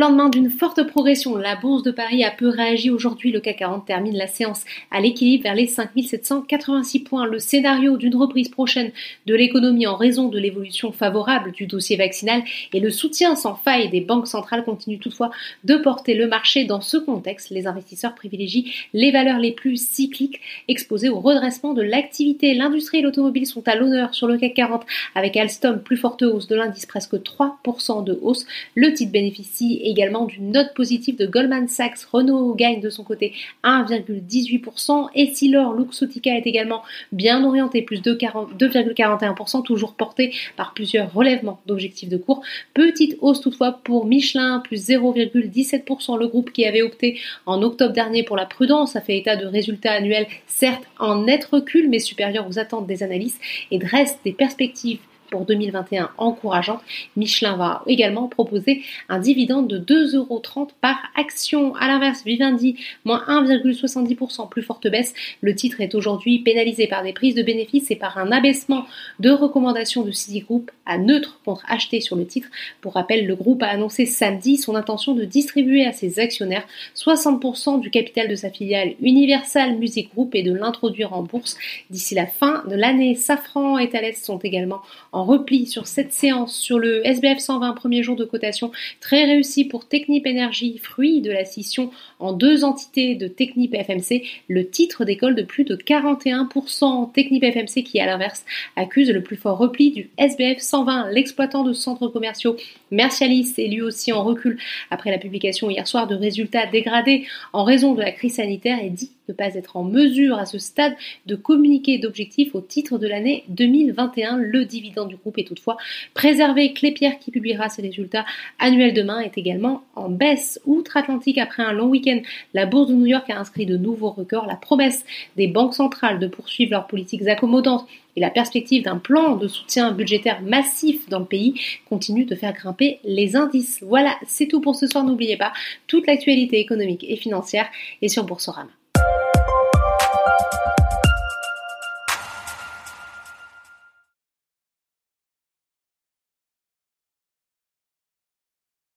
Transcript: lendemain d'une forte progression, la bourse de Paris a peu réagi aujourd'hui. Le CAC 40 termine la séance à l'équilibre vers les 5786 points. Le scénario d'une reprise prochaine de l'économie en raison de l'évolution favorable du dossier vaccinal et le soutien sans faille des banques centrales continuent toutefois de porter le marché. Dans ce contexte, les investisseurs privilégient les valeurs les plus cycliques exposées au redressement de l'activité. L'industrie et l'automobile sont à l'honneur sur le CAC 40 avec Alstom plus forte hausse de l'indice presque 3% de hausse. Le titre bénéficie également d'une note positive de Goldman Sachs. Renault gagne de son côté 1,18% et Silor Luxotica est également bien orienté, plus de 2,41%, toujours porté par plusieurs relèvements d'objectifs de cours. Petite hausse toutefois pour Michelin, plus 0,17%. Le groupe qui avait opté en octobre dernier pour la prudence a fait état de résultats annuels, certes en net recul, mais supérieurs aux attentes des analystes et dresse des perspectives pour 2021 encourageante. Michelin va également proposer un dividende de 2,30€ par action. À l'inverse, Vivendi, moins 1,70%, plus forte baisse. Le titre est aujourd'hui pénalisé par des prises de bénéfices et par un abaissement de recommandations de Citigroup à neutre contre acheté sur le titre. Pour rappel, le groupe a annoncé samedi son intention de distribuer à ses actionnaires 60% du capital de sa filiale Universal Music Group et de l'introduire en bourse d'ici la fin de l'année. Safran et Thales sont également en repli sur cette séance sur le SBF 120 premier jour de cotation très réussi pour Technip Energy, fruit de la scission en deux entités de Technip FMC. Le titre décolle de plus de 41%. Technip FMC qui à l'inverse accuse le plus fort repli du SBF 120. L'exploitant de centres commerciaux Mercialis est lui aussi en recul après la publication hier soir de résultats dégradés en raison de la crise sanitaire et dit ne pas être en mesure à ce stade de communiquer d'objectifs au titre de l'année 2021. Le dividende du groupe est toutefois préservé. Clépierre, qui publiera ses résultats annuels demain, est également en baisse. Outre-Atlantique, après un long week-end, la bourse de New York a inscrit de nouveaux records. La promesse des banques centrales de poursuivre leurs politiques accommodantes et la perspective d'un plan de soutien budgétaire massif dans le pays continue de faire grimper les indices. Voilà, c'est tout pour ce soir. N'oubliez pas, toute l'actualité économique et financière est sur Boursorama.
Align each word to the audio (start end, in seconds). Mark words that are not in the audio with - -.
lendemain 0.00 0.30
d'une 0.30 0.48
forte 0.48 0.82
progression, 0.86 1.36
la 1.36 1.56
bourse 1.56 1.82
de 1.82 1.90
Paris 1.90 2.24
a 2.24 2.30
peu 2.30 2.48
réagi 2.48 2.88
aujourd'hui. 2.90 3.30
Le 3.32 3.40
CAC 3.40 3.58
40 3.58 3.86
termine 3.86 4.16
la 4.16 4.26
séance 4.26 4.64
à 4.90 4.98
l'équilibre 4.98 5.42
vers 5.42 5.54
les 5.54 5.66
5786 5.66 7.00
points. 7.00 7.26
Le 7.26 7.38
scénario 7.38 7.98
d'une 7.98 8.16
reprise 8.16 8.48
prochaine 8.48 8.92
de 9.26 9.34
l'économie 9.34 9.86
en 9.86 9.96
raison 9.96 10.28
de 10.28 10.38
l'évolution 10.38 10.90
favorable 10.90 11.52
du 11.52 11.66
dossier 11.66 11.96
vaccinal 11.96 12.42
et 12.72 12.80
le 12.80 12.88
soutien 12.90 13.36
sans 13.36 13.54
faille 13.54 13.90
des 13.90 14.00
banques 14.00 14.26
centrales 14.26 14.64
continuent 14.64 14.98
toutefois 14.98 15.30
de 15.64 15.76
porter 15.76 16.14
le 16.14 16.26
marché. 16.26 16.64
Dans 16.64 16.80
ce 16.80 16.96
contexte, 16.96 17.50
les 17.50 17.66
investisseurs 17.66 18.14
privilégient 18.14 18.72
les 18.94 19.10
valeurs 19.10 19.38
les 19.38 19.52
plus 19.52 19.76
cycliques 19.76 20.40
exposées 20.68 21.10
au 21.10 21.20
redressement 21.20 21.74
de 21.74 21.82
l'activité. 21.82 22.54
L'industrie 22.54 23.00
et 23.00 23.02
l'automobile 23.02 23.46
sont 23.46 23.68
à 23.68 23.76
l'honneur 23.76 24.14
sur 24.14 24.26
le 24.26 24.38
CAC 24.38 24.54
40 24.54 24.86
avec 25.14 25.36
Alstom 25.36 25.82
plus 25.82 25.98
forte 25.98 26.22
hausse 26.22 26.48
de 26.48 26.56
l'indice 26.56 26.86
presque 26.86 27.16
3% 27.16 28.02
de 28.02 28.18
hausse. 28.22 28.46
Le 28.74 28.94
titre 28.94 29.12
bénéficie 29.12 29.89
également 29.90 30.24
d'une 30.24 30.52
note 30.52 30.72
positive 30.74 31.16
de 31.16 31.26
Goldman 31.26 31.68
Sachs. 31.68 32.04
Renault 32.10 32.54
gagne 32.54 32.80
de 32.80 32.90
son 32.90 33.04
côté 33.04 33.32
1,18% 33.64 35.08
et 35.14 35.26
Silor 35.34 35.74
Luxotica 35.74 36.36
est 36.36 36.46
également 36.46 36.82
bien 37.12 37.44
orienté, 37.44 37.82
plus 37.82 38.00
de 38.00 38.14
2,41%, 38.14 39.62
toujours 39.62 39.94
porté 39.94 40.32
par 40.56 40.74
plusieurs 40.74 41.12
relèvements 41.12 41.60
d'objectifs 41.66 42.08
de 42.08 42.16
cours. 42.16 42.42
Petite 42.74 43.16
hausse 43.20 43.40
toutefois 43.40 43.80
pour 43.84 44.06
Michelin, 44.06 44.60
plus 44.60 44.88
0,17%. 44.88 46.18
Le 46.18 46.28
groupe 46.28 46.52
qui 46.52 46.64
avait 46.64 46.82
opté 46.82 47.18
en 47.46 47.62
octobre 47.62 47.92
dernier 47.92 48.22
pour 48.22 48.36
la 48.36 48.46
prudence 48.46 48.96
a 48.96 49.00
fait 49.00 49.18
état 49.18 49.36
de 49.36 49.46
résultats 49.46 49.92
annuels, 49.92 50.26
certes 50.46 50.84
en 50.98 51.22
net 51.22 51.44
recul, 51.44 51.88
mais 51.88 51.98
supérieurs 51.98 52.48
aux 52.48 52.58
attentes 52.58 52.86
des 52.86 53.02
analystes 53.02 53.40
et 53.70 53.78
dresse 53.78 54.18
des 54.24 54.32
perspectives 54.32 54.98
pour 55.30 55.46
2021 55.46 56.10
encourageante. 56.18 56.80
Michelin 57.16 57.56
va 57.56 57.82
également 57.86 58.28
proposer 58.28 58.82
un 59.08 59.18
dividende 59.18 59.68
de 59.68 59.78
2,30€ 59.78 60.70
par 60.80 60.98
action. 61.16 61.74
À 61.76 61.88
l'inverse, 61.88 62.24
Vivendi, 62.24 62.76
moins 63.04 63.24
1,70%, 63.28 64.48
plus 64.48 64.62
forte 64.62 64.88
baisse. 64.88 65.14
Le 65.40 65.54
titre 65.54 65.80
est 65.80 65.94
aujourd'hui 65.94 66.40
pénalisé 66.40 66.86
par 66.86 67.02
des 67.02 67.12
prises 67.12 67.34
de 67.34 67.42
bénéfices 67.42 67.90
et 67.90 67.96
par 67.96 68.18
un 68.18 68.32
abaissement 68.32 68.86
de 69.18 69.30
recommandations 69.30 70.02
de 70.02 70.10
Citigroup 70.10 70.70
à 70.86 70.98
neutre 70.98 71.40
contre 71.44 71.64
acheté 71.68 72.00
sur 72.00 72.16
le 72.16 72.26
titre. 72.26 72.48
Pour 72.80 72.94
rappel, 72.94 73.26
le 73.26 73.36
groupe 73.36 73.62
a 73.62 73.68
annoncé 73.68 74.06
samedi 74.06 74.56
son 74.56 74.74
intention 74.74 75.14
de 75.14 75.24
distribuer 75.24 75.84
à 75.86 75.92
ses 75.92 76.18
actionnaires 76.18 76.66
60% 76.96 77.80
du 77.80 77.90
capital 77.90 78.28
de 78.28 78.34
sa 78.34 78.50
filiale 78.50 78.94
Universal 79.00 79.76
Music 79.76 80.10
Group 80.12 80.34
et 80.34 80.42
de 80.42 80.52
l'introduire 80.52 81.12
en 81.12 81.22
bourse 81.22 81.56
d'ici 81.90 82.14
la 82.14 82.26
fin 82.26 82.64
de 82.68 82.74
l'année. 82.74 83.14
Safran 83.14 83.78
et 83.78 83.88
Thales 83.88 84.14
sont 84.14 84.38
également 84.38 84.80
en 85.20 85.24
repli 85.24 85.66
sur 85.66 85.86
cette 85.86 86.14
séance 86.14 86.56
sur 86.56 86.78
le 86.78 87.06
SBF 87.06 87.40
120 87.40 87.74
premier 87.74 88.02
jour 88.02 88.16
de 88.16 88.24
cotation 88.24 88.72
très 89.00 89.24
réussi 89.24 89.66
pour 89.66 89.86
Technip 89.86 90.26
Energy, 90.26 90.78
fruit 90.78 91.20
de 91.20 91.30
la 91.30 91.44
scission 91.44 91.90
en 92.20 92.32
deux 92.32 92.64
entités 92.64 93.16
de 93.16 93.28
Technip 93.28 93.74
FMC. 93.74 94.22
Le 94.48 94.66
titre 94.66 95.04
décolle 95.04 95.34
de 95.34 95.42
plus 95.42 95.64
de 95.64 95.76
41%. 95.76 97.12
Technip 97.12 97.44
FMC 97.44 97.84
qui 97.84 98.00
à 98.00 98.06
l'inverse 98.06 98.46
accuse 98.76 99.10
le 99.10 99.22
plus 99.22 99.36
fort 99.36 99.58
repli 99.58 99.90
du 99.90 100.08
SBF 100.16 100.60
120. 100.60 101.10
L'exploitant 101.10 101.64
de 101.64 101.74
centres 101.74 102.08
commerciaux 102.08 102.56
Mercialis 102.90 103.52
est 103.58 103.68
lui 103.68 103.82
aussi 103.82 104.12
en 104.12 104.24
recul 104.24 104.58
après 104.90 105.10
la 105.10 105.18
publication 105.18 105.68
hier 105.68 105.86
soir 105.86 106.06
de 106.06 106.14
résultats 106.14 106.64
dégradés 106.64 107.26
en 107.52 107.64
raison 107.64 107.92
de 107.92 108.00
la 108.00 108.12
crise 108.12 108.36
sanitaire 108.36 108.78
et 108.82 108.88
dit 108.88 109.10
ne 109.30 109.34
pas 109.34 109.54
être 109.54 109.76
en 109.76 109.84
mesure 109.84 110.38
à 110.38 110.46
ce 110.46 110.58
stade 110.58 110.96
de 111.26 111.36
communiquer 111.36 111.98
d'objectifs 111.98 112.54
au 112.54 112.60
titre 112.60 112.98
de 112.98 113.06
l'année 113.06 113.44
2021. 113.48 114.38
Le 114.38 114.64
dividende 114.64 115.09
du 115.10 115.16
groupe 115.16 115.38
est 115.38 115.44
toutefois 115.44 115.76
préservé. 116.14 116.72
Clépierre, 116.72 117.18
qui 117.18 117.30
publiera 117.30 117.68
ses 117.68 117.82
résultats 117.82 118.24
annuels 118.58 118.94
demain, 118.94 119.20
est 119.20 119.36
également 119.36 119.82
en 119.94 120.08
baisse. 120.08 120.60
Outre-Atlantique, 120.64 121.38
après 121.38 121.62
un 121.62 121.72
long 121.72 121.88
week-end, 121.88 122.20
la 122.54 122.66
bourse 122.66 122.88
de 122.88 122.94
New 122.94 123.06
York 123.06 123.28
a 123.28 123.38
inscrit 123.38 123.66
de 123.66 123.76
nouveaux 123.76 124.10
records. 124.10 124.46
La 124.46 124.56
promesse 124.56 125.04
des 125.36 125.48
banques 125.48 125.74
centrales 125.74 126.18
de 126.18 126.26
poursuivre 126.26 126.70
leurs 126.72 126.86
politiques 126.86 127.26
accommodantes 127.26 127.86
et 128.16 128.20
la 128.20 128.30
perspective 128.30 128.82
d'un 128.82 128.98
plan 128.98 129.36
de 129.36 129.48
soutien 129.48 129.92
budgétaire 129.92 130.42
massif 130.42 131.08
dans 131.08 131.20
le 131.20 131.24
pays 131.26 131.60
continue 131.88 132.24
de 132.24 132.34
faire 132.34 132.52
grimper 132.52 132.98
les 133.04 133.36
indices. 133.36 133.82
Voilà, 133.82 134.16
c'est 134.26 134.46
tout 134.46 134.60
pour 134.60 134.74
ce 134.76 134.86
soir. 134.86 135.04
N'oubliez 135.04 135.36
pas, 135.36 135.52
toute 135.86 136.06
l'actualité 136.06 136.58
économique 136.58 137.04
et 137.08 137.16
financière 137.16 137.68
est 138.02 138.08
sur 138.08 138.24
Boursorama. 138.24 138.70